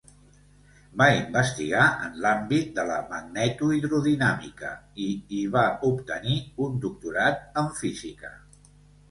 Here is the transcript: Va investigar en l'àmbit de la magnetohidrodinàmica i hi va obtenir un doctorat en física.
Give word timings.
Va 1.01 1.05
investigar 1.17 1.83
en 2.05 2.15
l'àmbit 2.23 2.71
de 2.79 2.85
la 2.91 2.95
magnetohidrodinàmica 3.11 4.73
i 5.05 5.07
hi 5.37 5.43
va 5.59 5.67
obtenir 5.93 6.41
un 6.67 6.83
doctorat 6.89 7.47
en 7.65 7.71
física. 7.85 8.35